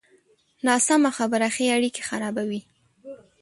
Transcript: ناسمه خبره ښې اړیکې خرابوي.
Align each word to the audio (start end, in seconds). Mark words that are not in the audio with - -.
ناسمه 0.67 1.09
خبره 1.17 1.47
ښې 1.55 1.65
اړیکې 1.75 2.01
خرابوي. 2.09 2.61